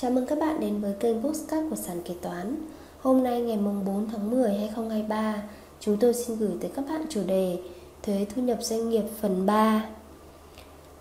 [0.00, 2.56] Chào mừng các bạn đến với kênh Postcard của Sàn Kế Toán.
[3.00, 5.42] Hôm nay ngày 4 tháng 10 2023
[5.80, 7.58] Chúng tôi xin gửi tới các bạn chủ đề
[8.02, 9.86] Thuế thu nhập doanh nghiệp phần 3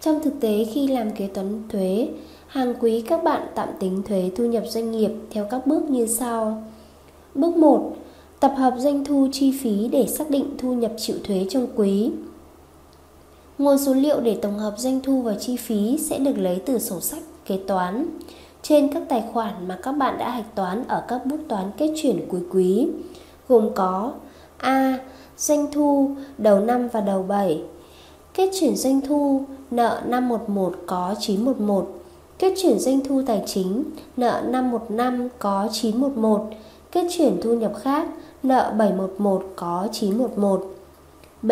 [0.02, 2.08] Trong thực tế, khi làm kế toán thuế,
[2.48, 6.08] Hàng quý các bạn tạm tính thuế thu nhập doanh nghiệp theo các bước như
[6.08, 6.64] sau.
[7.36, 7.96] Bước 1
[8.40, 12.12] Tập hợp doanh thu chi phí để xác định thu nhập chịu thuế trong quý.
[13.58, 16.80] Nguồn số liệu để tổng hợp doanh thu và chi phí sẽ được lấy từ
[16.80, 18.06] sổ sách kế toán
[18.70, 21.94] trên các tài khoản mà các bạn đã hạch toán ở các bút toán kết
[21.96, 22.88] chuyển cuối quý,
[23.48, 24.12] gồm có
[24.58, 25.00] A.
[25.38, 27.62] Doanh thu đầu năm và đầu 7
[28.34, 31.88] Kết chuyển doanh thu, nợ 511 có 911
[32.40, 33.84] Kết chuyển doanh thu tài chính,
[34.18, 36.50] nợ 515 có 911
[36.92, 38.08] Kết chuyển thu nhập khác,
[38.44, 40.74] nợ 711 có 911
[41.42, 41.52] B.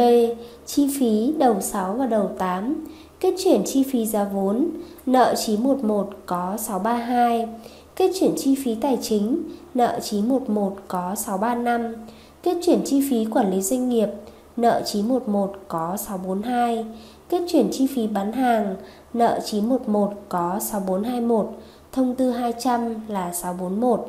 [0.65, 2.85] Chi phí đầu 6 và đầu 8
[3.19, 4.69] Kết chuyển chi phí giá vốn,
[5.05, 7.47] Nợ 911 có 632
[7.95, 9.43] Kết chuyển chi phí tài chính,
[9.73, 11.95] Nợ 911 có 635
[12.43, 14.09] Kết chuyển chi phí quản lý doanh nghiệp,
[14.57, 16.85] Nợ 911 có 642
[17.29, 18.75] Kết chuyển chi phí bán hàng,
[19.13, 21.49] Nợ 911 có 6421
[21.91, 24.05] Thông tư 200 là 641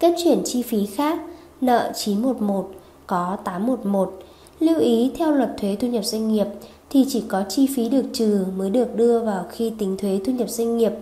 [0.00, 1.18] Kết chuyển chi phí khác,
[1.60, 2.70] Nợ 911
[3.06, 4.12] có 811
[4.60, 6.46] Lưu ý, theo luật thuế thu nhập doanh nghiệp
[6.94, 10.32] thì chỉ có chi phí được trừ mới được đưa vào khi tính thuế thu
[10.32, 10.92] nhập doanh nghiệp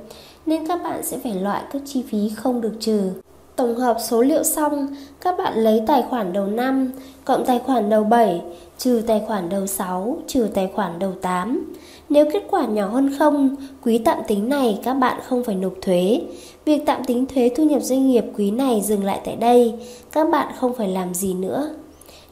[0.46, 3.10] nên các bạn sẽ phải loại các chi phí không được trừ.
[3.56, 4.86] Tổng hợp số liệu xong,
[5.20, 6.92] các bạn lấy tài khoản đầu năm
[7.24, 8.40] cộng tài khoản đầu 7
[8.78, 11.72] trừ tài khoản đầu 6 trừ tài khoản đầu 8.
[12.08, 15.74] Nếu kết quả nhỏ hơn không, quý tạm tính này các bạn không phải nộp
[15.82, 16.20] thuế.
[16.64, 19.74] Việc tạm tính thuế thu nhập doanh nghiệp quý này dừng lại tại đây,
[20.12, 21.70] các bạn không phải làm gì nữa.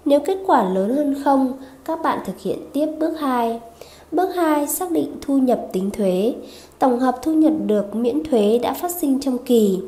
[0.04, 1.52] Nếu kết quả lớn hơn không,
[1.84, 3.60] các bạn thực hiện tiếp bước 2.
[4.12, 6.34] Bước 2 xác định thu nhập tính thuế.
[6.78, 9.78] Tổng hợp thu nhập được miễn thuế đã phát sinh trong kỳ.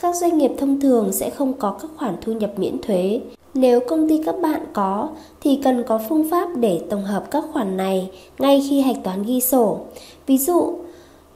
[0.00, 3.20] Các doanh nghiệp thông thường sẽ không có các khoản thu nhập miễn thuế.
[3.54, 5.08] Nếu công ty các bạn có
[5.40, 9.22] thì cần có phương pháp để tổng hợp các khoản này ngay khi hạch toán
[9.22, 9.78] ghi sổ.
[10.26, 10.74] Ví dụ,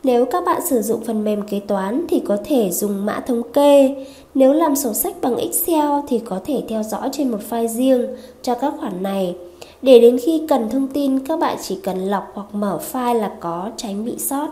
[0.05, 3.43] nếu các bạn sử dụng phần mềm kế toán thì có thể dùng mã thống
[3.53, 4.05] kê.
[4.34, 8.06] Nếu làm sổ sách bằng Excel thì có thể theo dõi trên một file riêng
[8.43, 9.37] cho các khoản này.
[9.82, 13.32] Để đến khi cần thông tin các bạn chỉ cần lọc hoặc mở file là
[13.41, 14.48] có tránh bị sót.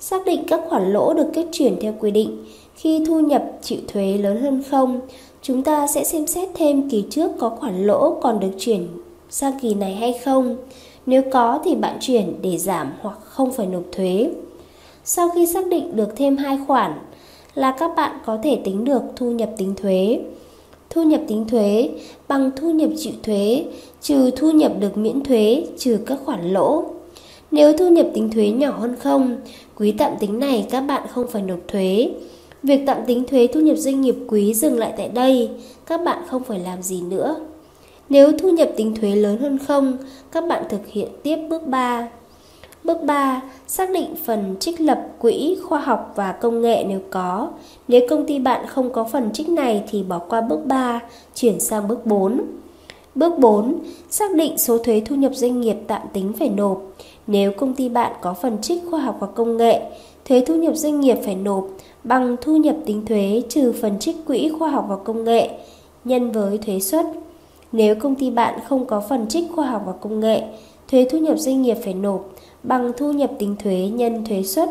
[0.00, 2.44] Xác định các khoản lỗ được kết chuyển theo quy định.
[2.74, 5.00] Khi thu nhập chịu thuế lớn hơn không,
[5.42, 8.88] chúng ta sẽ xem xét thêm kỳ trước có khoản lỗ còn được chuyển
[9.30, 10.56] sang kỳ này hay không.
[11.06, 14.30] Nếu có thì bạn chuyển để giảm hoặc không phải nộp thuế.
[15.04, 16.92] Sau khi xác định được thêm hai khoản
[17.56, 20.20] là các bạn có thể tính được thu nhập tính thuế.
[20.90, 21.90] Thu nhập tính thuế
[22.28, 23.64] bằng thu nhập chịu thuế
[24.00, 26.84] trừ thu nhập được miễn thuế trừ các khoản lỗ.
[27.50, 29.36] Nếu thu nhập tính thuế nhỏ hơn không,
[29.76, 32.10] quý tạm tính này các bạn không phải nộp thuế.
[32.62, 35.50] Việc tạm tính thuế thu nhập doanh nghiệp quý dừng lại tại đây,
[35.86, 37.36] các bạn không phải làm gì nữa.
[38.08, 39.98] Nếu thu nhập tính thuế lớn hơn không,
[40.32, 42.08] các bạn thực hiện tiếp bước 3.
[42.86, 43.42] Bước 3.
[43.66, 47.48] Xác định phần trích lập quỹ khoa học và công nghệ nếu có.
[47.88, 51.00] Nếu công ty bạn không có phần trích này thì bỏ qua bước 3,
[51.34, 52.40] chuyển sang bước 4.
[53.14, 53.78] Bước 4.
[54.10, 56.82] Xác định số thuế thu nhập doanh nghiệp tạm tính phải nộp.
[57.26, 59.82] Nếu công ty bạn có phần trích khoa học và công nghệ,
[60.24, 61.68] thuế thu nhập doanh nghiệp phải nộp
[62.04, 65.50] bằng thu nhập tính thuế trừ phần trích quỹ khoa học và công nghệ
[66.04, 67.06] nhân với thuế suất.
[67.72, 70.42] Nếu công ty bạn không có phần trích khoa học và công nghệ,
[70.90, 72.30] thuế thu nhập doanh nghiệp phải nộp
[72.62, 74.68] bằng thu nhập tính thuế nhân thuế suất.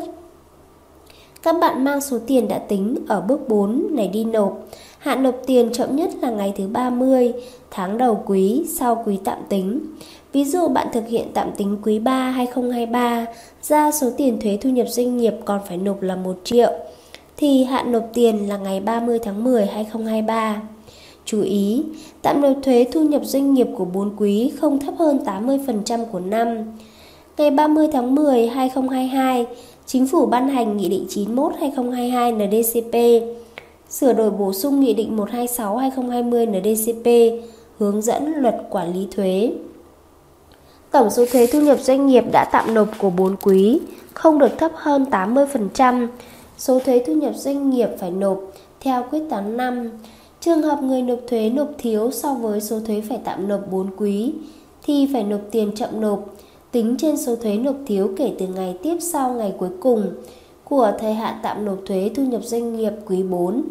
[1.43, 4.67] Các bạn mang số tiền đã tính ở bước 4 này đi nộp.
[4.97, 7.33] Hạn nộp tiền chậm nhất là ngày thứ 30,
[7.71, 9.79] tháng đầu quý sau quý tạm tính.
[10.33, 13.25] Ví dụ bạn thực hiện tạm tính quý 3 2023
[13.61, 16.71] ra số tiền thuế thu nhập doanh nghiệp còn phải nộp là 1 triệu
[17.37, 20.61] thì hạn nộp tiền là ngày 30 tháng 10 2023.
[21.25, 21.83] Chú ý,
[22.21, 26.19] tạm nộp thuế thu nhập doanh nghiệp của 4 quý không thấp hơn 80% của
[26.19, 26.47] năm.
[27.37, 29.45] Ngày 30 tháng 10 2022,
[29.85, 33.25] Chính phủ ban hành Nghị định 91-2022 NDCP,
[33.89, 37.39] sửa đổi bổ sung Nghị định 126-2020 NDCP,
[37.79, 39.51] hướng dẫn luật quản lý thuế.
[40.91, 43.79] Tổng số thuế thu nhập doanh nghiệp đã tạm nộp của 4 quý
[44.13, 46.07] không được thấp hơn 80%.
[46.57, 48.39] Số thuế thu nhập doanh nghiệp phải nộp
[48.79, 49.89] theo quyết toán năm.
[50.41, 53.89] Trường hợp người nộp thuế nộp thiếu so với số thuế phải tạm nộp 4
[53.97, 54.33] quý
[54.83, 56.25] thì phải nộp tiền chậm nộp
[56.75, 60.11] tính trên số thuế nộp thiếu kể từ ngày tiếp sau ngày cuối cùng
[60.63, 63.63] của thời hạn tạm nộp thuế thu nhập doanh nghiệp quý 4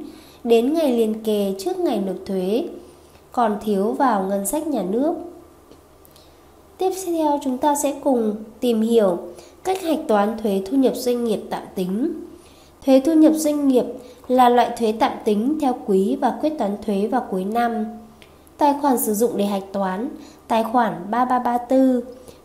[0.45, 2.65] đến ngày liền kề trước ngày nộp thuế
[3.33, 5.15] còn thiếu vào ngân sách nhà nước.
[6.79, 9.19] Tiếp theo chúng ta sẽ cùng tìm hiểu
[9.65, 12.13] cách hạch toán thuế thu nhập doanh nghiệp tạm tính.
[12.87, 13.85] Thuế thu nhập doanh nghiệp
[14.29, 17.85] là loại thuế tạm tính theo quý và quyết toán thuế vào cuối năm.
[18.59, 20.09] Tài khoản sử dụng để hạch toán,
[20.49, 22.01] tài khoản 3334,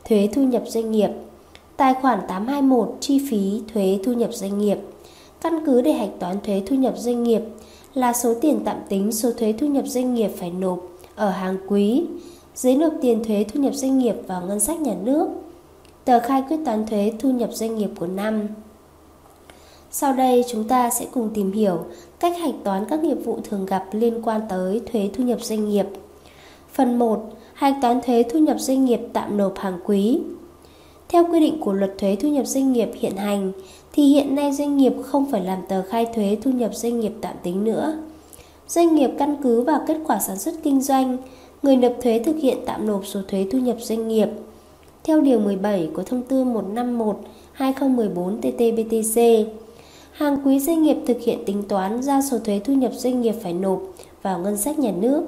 [0.10, 1.10] thuế thu nhập doanh nghiệp,
[1.78, 4.78] tài khoản 821, chi phí thuế thu nhập doanh nghiệp.
[5.42, 7.42] Căn cứ để hạch toán thuế thu nhập doanh nghiệp
[7.94, 10.80] là số tiền tạm tính số thuế thu nhập doanh nghiệp phải nộp
[11.16, 12.04] ở hàng quý,
[12.56, 15.28] giấy nộp tiền thuế thu nhập doanh nghiệp vào ngân sách nhà nước,
[16.06, 18.48] tờ khai quyết toán thuế thu nhập doanh nghiệp của năm.
[19.92, 21.78] Sau đây chúng ta sẽ cùng tìm hiểu
[22.20, 25.70] cách hạch toán các nghiệp vụ thường gặp liên quan tới thuế thu nhập doanh
[25.70, 25.86] nghiệp.
[26.74, 27.24] Phần 1.
[27.54, 30.20] Hạch toán thuế thu nhập doanh nghiệp tạm nộp hàng quý.
[31.10, 33.52] Theo quy định của luật thuế thu nhập doanh nghiệp hiện hành
[33.94, 37.14] thì hiện nay doanh nghiệp không phải làm tờ khai thuế thu nhập doanh nghiệp
[37.22, 37.98] tạm tính nữa.
[38.68, 41.18] Doanh nghiệp căn cứ vào kết quả sản xuất kinh doanh,
[41.64, 44.30] người nộp thuế thực hiện tạm nộp số thuế thu nhập doanh nghiệp.
[45.04, 49.46] Theo điều 17 của thông tư 151/2014 TT-BTC,
[50.12, 53.36] hàng quý doanh nghiệp thực hiện tính toán ra số thuế thu nhập doanh nghiệp
[53.42, 53.82] phải nộp
[54.22, 55.24] vào ngân sách nhà nước.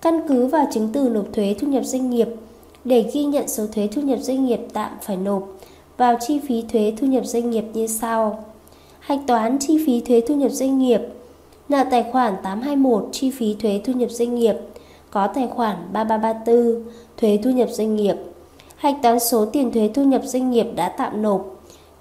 [0.00, 2.28] Căn cứ vào chứng từ nộp thuế thu nhập doanh nghiệp.
[2.84, 5.42] Để ghi nhận số thuế thu nhập doanh nghiệp tạm phải nộp
[5.96, 8.44] vào chi phí thuế thu nhập doanh nghiệp như sau.
[9.00, 11.00] Hạch toán chi phí thuế thu nhập doanh nghiệp
[11.68, 14.54] Nợ tài khoản 821 chi phí thuế thu nhập doanh nghiệp
[15.10, 16.82] Có tài khoản 3334
[17.16, 18.16] thuế thu nhập doanh nghiệp.
[18.76, 21.46] Hạch toán số tiền thuế thu nhập doanh nghiệp đã tạm nộp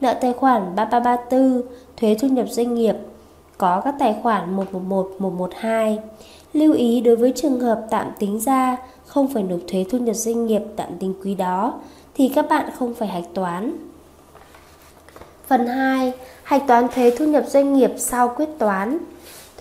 [0.02, 1.62] Nợ tài khoản 3334
[1.98, 2.96] thuế thu nhập doanh nghiệp
[3.58, 6.00] Có các tài khoản 111, 112
[6.58, 10.16] Lưu ý đối với trường hợp tạm tính ra không phải nộp thuế thu nhập
[10.16, 11.74] doanh nghiệp tạm tính quý đó
[12.14, 13.78] thì các bạn không phải hạch toán.
[15.48, 16.14] Phần 2.
[16.44, 18.98] Hạch toán thuế thu nhập doanh nghiệp sau quyết toán.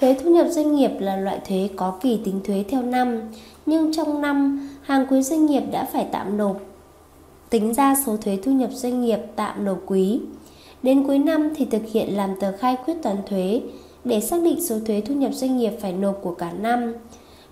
[0.00, 3.20] Thuế thu nhập doanh nghiệp là loại thuế có kỳ tính thuế theo năm,
[3.66, 6.56] nhưng trong năm, hàng quý doanh nghiệp đã phải tạm nộp
[7.50, 10.20] tính ra số thuế thu nhập doanh nghiệp tạm nộp quý.
[10.82, 13.60] Đến cuối năm thì thực hiện làm tờ khai quyết toán thuế
[14.06, 16.94] để xác định số thuế thu nhập doanh nghiệp phải nộp của cả năm.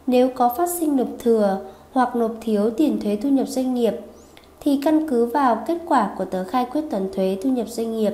[0.07, 1.61] Nếu có phát sinh nộp thừa
[1.93, 3.95] hoặc nộp thiếu tiền thuế thu nhập doanh nghiệp
[4.61, 7.97] thì căn cứ vào kết quả của tờ khai quyết toán thuế thu nhập doanh
[7.97, 8.13] nghiệp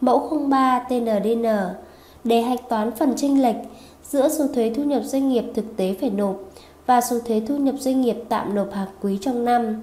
[0.00, 1.46] mẫu 03 TNDN
[2.24, 3.56] để hạch toán phần chênh lệch
[4.02, 6.36] giữa số thuế thu nhập doanh nghiệp thực tế phải nộp
[6.86, 9.82] và số thuế thu nhập doanh nghiệp tạm nộp hàng quý trong năm.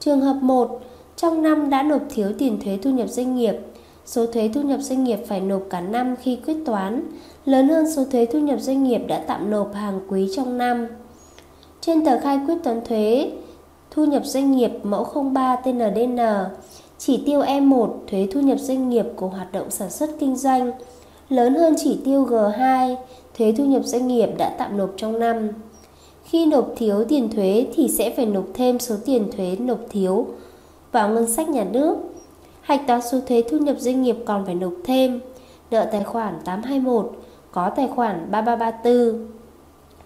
[0.00, 0.80] Trường hợp 1,
[1.16, 3.54] trong năm đã nộp thiếu tiền thuế thu nhập doanh nghiệp,
[4.06, 7.02] số thuế thu nhập doanh nghiệp phải nộp cả năm khi quyết toán
[7.44, 10.86] lớn hơn số thuế thu nhập doanh nghiệp đã tạm nộp hàng quý trong năm.
[11.80, 13.30] Trên tờ khai quyết toán thuế
[13.90, 16.18] thu nhập doanh nghiệp mẫu 03 TNDN,
[16.98, 20.72] chỉ tiêu E1 thuế thu nhập doanh nghiệp của hoạt động sản xuất kinh doanh
[21.28, 22.96] lớn hơn chỉ tiêu G2
[23.38, 25.48] thuế thu nhập doanh nghiệp đã tạm nộp trong năm.
[26.24, 30.26] Khi nộp thiếu tiền thuế thì sẽ phải nộp thêm số tiền thuế nộp thiếu
[30.92, 31.96] vào ngân sách nhà nước.
[32.62, 35.20] Hạch toán số thuế thu nhập doanh nghiệp còn phải nộp thêm
[35.70, 37.12] nợ tài khoản 821
[37.52, 39.26] có tài khoản 3334.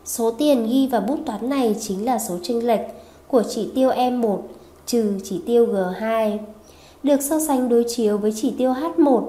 [0.05, 2.81] Số tiền ghi vào bút toán này chính là số chênh lệch
[3.29, 4.39] của chỉ tiêu M1
[4.87, 6.39] trừ chỉ tiêu G2
[7.03, 9.23] được so sánh đối chiếu với chỉ tiêu H1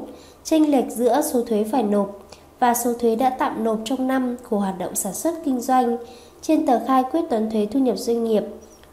[0.44, 2.20] chênh lệch giữa số thuế phải nộp
[2.60, 5.98] và số thuế đã tạm nộp trong năm của hoạt động sản xuất kinh doanh
[6.42, 8.44] trên tờ khai quyết toán thuế thu nhập doanh nghiệp,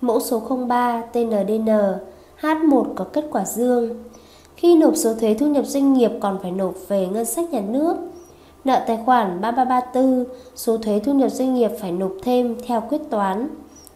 [0.00, 1.68] mẫu số 03 TNDN
[2.40, 4.04] H1 có kết quả dương.
[4.64, 7.60] Khi nộp số thuế thu nhập doanh nghiệp còn phải nộp về ngân sách nhà
[7.60, 7.96] nước.
[8.64, 10.24] Nợ tài khoản 3334,
[10.56, 13.48] số thuế thu nhập doanh nghiệp phải nộp thêm theo quyết toán.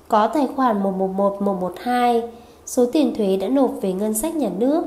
[0.08, 2.22] Có tài khoản 111, 112,
[2.66, 4.84] số tiền thuế đã nộp về ngân sách nhà nước.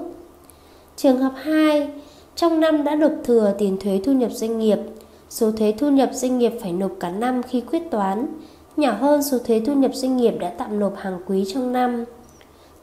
[0.95, 1.89] Trường hợp 2,
[2.35, 4.79] trong năm đã nộp thừa tiền thuế thu nhập doanh nghiệp,
[5.29, 8.27] số thuế thu nhập doanh nghiệp phải nộp cả năm khi quyết toán,
[8.77, 12.05] nhỏ hơn số thuế thu nhập doanh nghiệp đã tạm nộp hàng quý trong năm.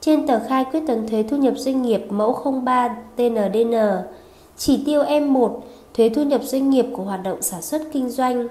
[0.01, 3.75] Trên tờ khai quyết toán thuế thu nhập doanh nghiệp mẫu 03 TNDN,
[4.57, 5.61] chỉ tiêu M1
[5.95, 8.49] thuế thu nhập doanh nghiệp của hoạt động sản xuất kinh doanh,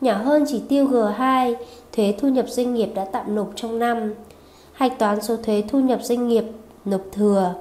[0.00, 1.54] nhỏ hơn chỉ tiêu G2
[1.92, 4.14] thuế thu nhập doanh nghiệp đã tạm nộp trong năm.
[4.72, 6.44] Hạch toán số thuế thu nhập doanh nghiệp
[6.84, 7.54] nộp thừa.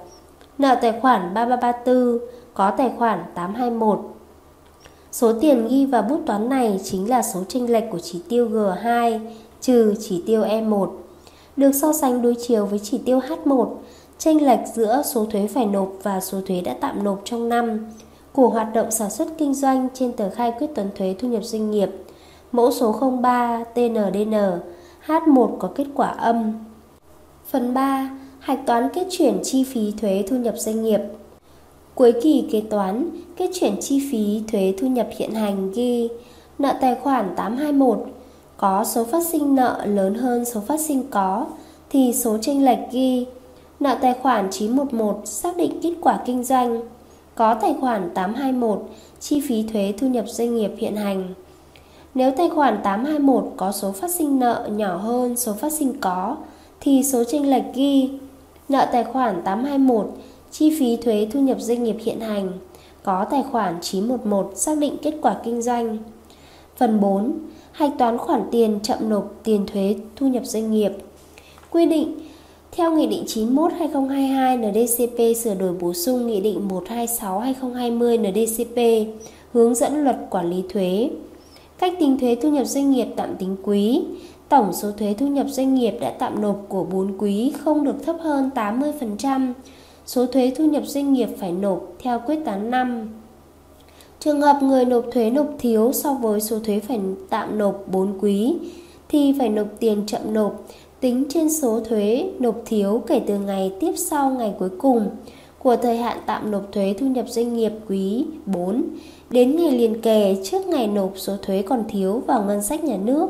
[0.58, 2.20] Nợ tài khoản 3334
[2.54, 4.00] có tài khoản 821.
[5.12, 8.50] Số tiền ghi vào bút toán này chính là số chênh lệch của chỉ tiêu
[8.50, 9.20] G2
[9.62, 10.90] trừ chỉ tiêu E1.
[11.58, 13.68] Được so sánh đối chiều với chỉ tiêu H1,
[14.18, 17.88] chênh lệch giữa số thuế phải nộp và số thuế đã tạm nộp trong năm
[18.32, 21.44] của hoạt động sản xuất kinh doanh trên tờ khai quyết toán thuế thu nhập
[21.44, 21.90] doanh nghiệp
[22.52, 24.36] mẫu số 03 TNDN
[25.06, 26.54] H1 có kết quả âm.
[27.46, 28.10] Phần 3.
[28.40, 31.00] Hạch toán kết chuyển chi phí thuế thu nhập doanh nghiệp
[31.96, 36.10] Cuối kỳ kế toán, kết chuyển chi phí thuế thu nhập hiện hành ghi
[36.60, 37.98] nợ tài khoản 821
[38.62, 41.46] có số phát sinh nợ lớn hơn số phát sinh có,
[41.90, 43.26] thì số chênh lệch ghi
[43.80, 46.82] nợ tài khoản 911 xác định kết quả kinh doanh,
[47.36, 48.90] có tài khoản 821
[49.20, 51.34] chi phí thuế thu nhập doanh nghiệp hiện hành.
[52.14, 56.38] Nếu tài khoản 821 có số phát sinh nợ nhỏ hơn số phát sinh có,
[56.80, 58.10] thì số chênh lệch ghi
[58.70, 60.12] nợ tài khoản 821
[60.52, 62.52] chi phí thuế thu nhập doanh nghiệp hiện hành,
[63.04, 65.98] có tài khoản 911 xác định kết quả kinh doanh.
[66.78, 67.34] Phần 4.
[67.72, 70.92] Hạch toán khoản tiền, chậm nộp, tiền thuế, thu nhập doanh nghiệp.
[71.72, 72.16] Quy định,
[72.72, 79.08] theo Nghị định 91-2022 NDCP sửa đổi bổ sung Nghị định 126-2020 NDCP
[79.54, 81.10] hướng dẫn luật quản lý thuế.
[81.78, 84.02] Cách tính thuế thu nhập doanh nghiệp tạm tính quý.
[84.50, 87.96] Tổng số thuế thu nhập doanh nghiệp đã tạm nộp của 4 quý không được
[88.06, 89.54] thấp hơn 80%
[90.06, 93.10] số thuế thu nhập doanh nghiệp phải nộp theo quyết toán năm.
[94.24, 97.00] Trường hợp người nộp thuế nộp thiếu so với số thuế phải
[97.30, 98.56] tạm nộp 4 quý
[99.10, 100.64] thì phải nộp tiền chậm nộp
[101.00, 105.10] tính trên số thuế nộp thiếu kể từ ngày tiếp sau ngày cuối cùng
[105.60, 108.84] của thời hạn tạm nộp thuế thu nhập doanh nghiệp quý 4
[109.30, 112.98] đến ngày liền kề trước ngày nộp số thuế còn thiếu vào ngân sách nhà
[113.04, 113.30] nước.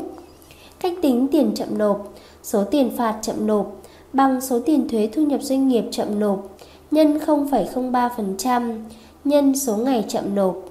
[0.79, 3.81] Cách tính tiền chậm nộp, số tiền phạt chậm nộp
[4.13, 6.57] bằng số tiền thuế thu nhập doanh nghiệp chậm nộp
[6.91, 8.79] nhân 0,03%
[9.23, 10.70] nhân số ngày chậm nộp.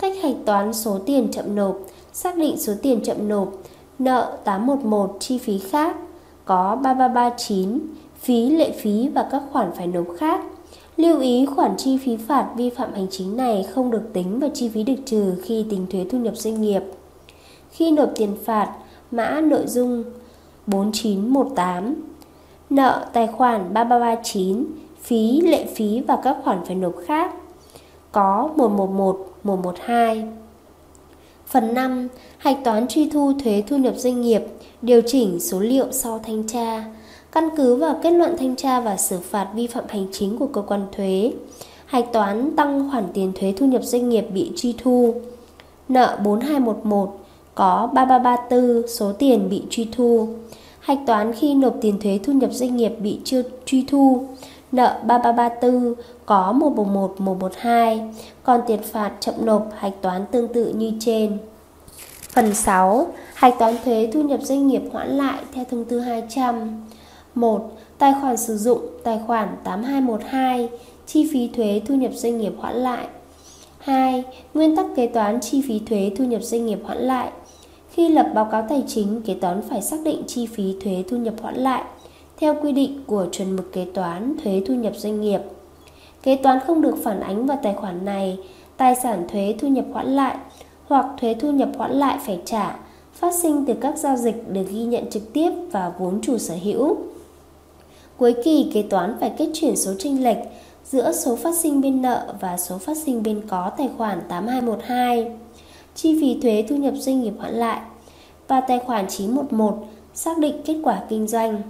[0.00, 1.78] Cách hạch toán số tiền chậm nộp,
[2.12, 3.52] xác định số tiền chậm nộp,
[3.98, 5.96] nợ 811 chi phí khác
[6.44, 7.78] có 3339,
[8.20, 10.40] phí lệ phí và các khoản phải nộp khác.
[10.96, 14.50] Lưu ý khoản chi phí phạt vi phạm hành chính này không được tính vào
[14.54, 16.82] chi phí được trừ khi tính thuế thu nhập doanh nghiệp.
[17.70, 18.72] Khi nộp tiền phạt,
[19.10, 20.04] mã nội dung
[20.66, 21.94] 4918
[22.70, 24.64] Nợ tài khoản 3339
[25.02, 27.34] phí, lệ phí và các khoản phải nộp khác
[28.12, 30.24] có 111, 112.
[31.46, 32.08] Phần 5.
[32.38, 34.42] Hạch toán truy thu thuế thu nhập doanh nghiệp,
[34.82, 36.84] điều chỉnh số liệu sau thanh tra.
[37.32, 40.46] Căn cứ vào kết luận thanh tra và xử phạt vi phạm hành chính của
[40.46, 41.32] cơ quan thuế,
[41.86, 45.14] hạch toán tăng khoản tiền thuế thu nhập doanh nghiệp bị truy thu.
[45.88, 47.18] Nợ 4211
[47.54, 50.28] có 3334 số tiền bị truy thu.
[50.80, 54.26] Hạch toán khi nộp tiền thuế thu nhập doanh nghiệp bị chưa truy thu
[54.72, 55.94] nợ 3334
[56.26, 58.02] có 111 112,
[58.42, 61.38] còn tiền phạt chậm nộp hạch toán tương tự như trên.
[62.32, 63.06] Phần 6.
[63.34, 66.86] Hạch toán thuế thu nhập doanh nghiệp hoãn lại theo thông tư 200.
[67.34, 67.72] 1.
[67.98, 70.68] Tài khoản sử dụng tài khoản 8212
[71.06, 73.06] chi phí thuế thu nhập doanh nghiệp hoãn lại.
[73.78, 74.24] 2.
[74.54, 77.30] Nguyên tắc kế toán chi phí thuế thu nhập doanh nghiệp hoãn lại.
[77.90, 81.16] Khi lập báo cáo tài chính, kế toán phải xác định chi phí thuế thu
[81.16, 81.84] nhập hoãn lại
[82.40, 85.40] theo quy định của chuẩn mực kế toán thuế thu nhập doanh nghiệp.
[86.22, 88.38] Kế toán không được phản ánh vào tài khoản này
[88.76, 90.36] tài sản thuế thu nhập hoãn lại
[90.86, 92.76] hoặc thuế thu nhập hoãn lại phải trả
[93.12, 96.54] phát sinh từ các giao dịch được ghi nhận trực tiếp và vốn chủ sở
[96.62, 96.96] hữu.
[98.16, 100.38] Cuối kỳ kế toán phải kết chuyển số chênh lệch
[100.84, 105.32] giữa số phát sinh bên nợ và số phát sinh bên có tài khoản 8212,
[105.94, 107.80] chi phí thuế thu nhập doanh nghiệp hoãn lại
[108.48, 111.62] và tài khoản 911 xác định kết quả kinh doanh.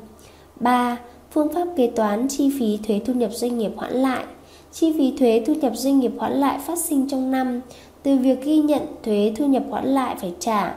[0.61, 0.99] 3.
[1.31, 4.25] Phương pháp kế toán chi phí thuế thu nhập doanh nghiệp hoãn lại.
[4.73, 7.61] Chi phí thuế thu nhập doanh nghiệp hoãn lại phát sinh trong năm
[8.03, 10.75] từ việc ghi nhận thuế thu nhập hoãn lại phải trả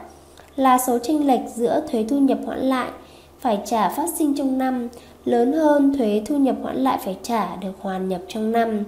[0.56, 2.90] là số chênh lệch giữa thuế thu nhập hoãn lại
[3.40, 4.88] phải trả phát sinh trong năm
[5.26, 8.84] lớn hơn thuế thu nhập hoãn lại phải trả được hoàn nhập trong năm.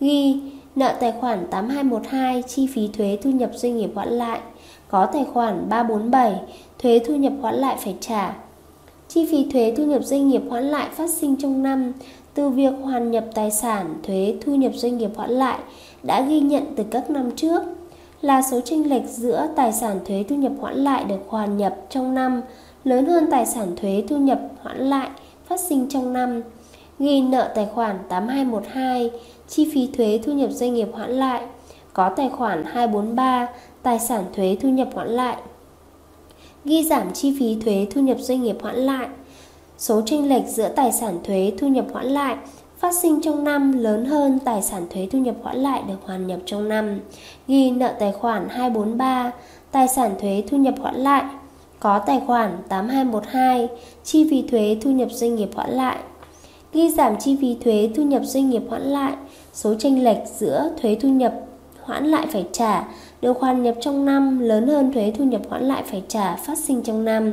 [0.00, 0.40] Ghi
[0.76, 4.40] nợ tài khoản 8212 chi phí thuế thu nhập doanh nghiệp hoãn lại
[4.88, 6.40] có tài khoản 347
[6.78, 8.34] thuế thu nhập hoãn lại phải trả
[9.14, 11.92] Chi phí thuế thu nhập doanh nghiệp hoãn lại phát sinh trong năm
[12.34, 15.58] từ việc hoàn nhập tài sản thuế thu nhập doanh nghiệp hoãn lại
[16.02, 17.62] đã ghi nhận từ các năm trước
[18.20, 21.76] là số chênh lệch giữa tài sản thuế thu nhập hoãn lại được hoàn nhập
[21.90, 22.42] trong năm
[22.84, 25.08] lớn hơn tài sản thuế thu nhập hoãn lại
[25.46, 26.42] phát sinh trong năm.
[26.98, 29.10] Ghi nợ tài khoản 8212,
[29.48, 31.42] chi phí thuế thu nhập doanh nghiệp hoãn lại,
[31.92, 33.48] có tài khoản 243,
[33.82, 35.36] tài sản thuế thu nhập hoãn lại
[36.64, 39.08] ghi giảm chi phí thuế thu nhập doanh nghiệp hoãn lại.
[39.78, 42.36] Số chênh lệch giữa tài sản thuế thu nhập hoãn lại
[42.82, 46.26] phát sinh trong năm lớn hơn tài sản thuế thu nhập hoãn lại được hoàn
[46.26, 47.00] nhập trong năm.
[47.48, 49.32] Ghi nợ tài khoản 243,
[49.72, 51.24] tài sản thuế thu nhập hoãn lại,
[51.80, 53.68] có tài khoản 8212,
[54.04, 55.96] chi phí thuế thu nhập doanh nghiệp hoãn lại.
[56.72, 59.12] Ghi giảm chi phí thuế thu nhập doanh nghiệp hoãn lại,
[59.52, 61.34] số chênh lệch giữa thuế thu nhập
[61.84, 62.84] hoãn lại phải trả
[63.22, 66.58] được hoàn nhập trong năm lớn hơn thuế thu nhập hoãn lại phải trả phát
[66.58, 67.32] sinh trong năm.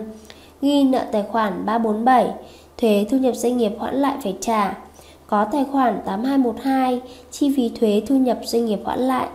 [0.61, 2.33] Ghi nợ tài khoản 347,
[2.77, 4.77] thuế thu nhập doanh nghiệp hoãn lại phải trả.
[5.27, 7.01] Có tài khoản 8212,
[7.31, 9.27] chi phí thuế thu nhập doanh nghiệp hoãn lại.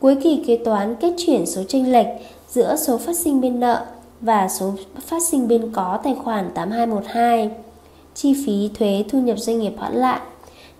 [0.00, 2.06] Cuối kỳ kế toán kết chuyển số tranh lệch
[2.48, 3.86] giữa số phát sinh bên nợ
[4.20, 7.50] và số phát sinh bên có tài khoản 8212.
[8.14, 10.20] Chi phí thuế thu nhập doanh nghiệp hoãn lại.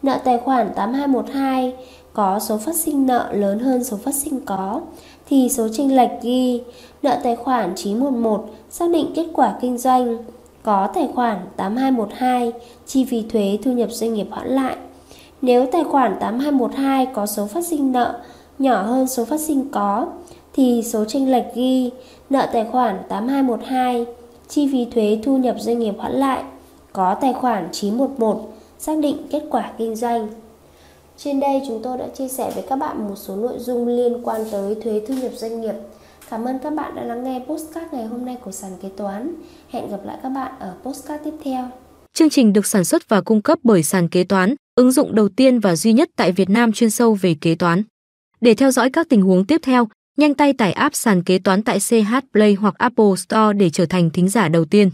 [0.03, 1.75] Nợ tài khoản 8212
[2.17, 4.81] có số phát sinh nợ lớn hơn số phát sinh có,
[5.29, 6.63] thì số chênh lệch ghi
[7.03, 10.19] nợ tài khoản 911 xác định kết quả kinh doanh
[10.63, 12.53] có tài khoản 8212
[12.87, 14.77] chi phí thuế thu nhập doanh nghiệp hoãn lại.
[15.43, 18.21] Nếu tài khoản 8212 có số phát sinh nợ
[18.59, 20.07] nhỏ hơn số phát sinh có,
[20.53, 21.91] thì số chênh lệch ghi
[22.31, 24.07] nợ tài khoản 8212
[24.49, 26.43] chi phí thuế thu nhập doanh nghiệp hoãn lại
[26.93, 30.29] có tài khoản 911 xác định kết quả kinh doanh.
[31.19, 34.23] Trên đây chúng tôi đã chia sẻ với các bạn một số nội dung liên
[34.23, 35.75] quan tới thuế thu nhập doanh nghiệp.
[36.31, 39.35] Cảm ơn các bạn đã lắng nghe postcard ngày hôm nay của sàn kế toán.
[39.69, 41.69] Hẹn gặp lại các bạn ở postcard tiếp theo.
[42.13, 45.29] Chương trình được sản xuất và cung cấp bởi sàn kế toán, ứng dụng đầu
[45.29, 47.83] tiên và duy nhất tại Việt Nam chuyên sâu về kế toán.
[48.41, 51.63] Để theo dõi các tình huống tiếp theo, nhanh tay tải app sàn kế toán
[51.63, 54.91] tại CH Play hoặc Apple Store để trở thành thính giả đầu tiên.